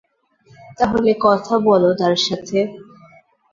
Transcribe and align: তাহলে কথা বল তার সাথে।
তাহলে 0.77 1.11
কথা 1.21 1.53
বল 1.65 1.83
তার 1.99 2.15
সাথে। 2.25 2.59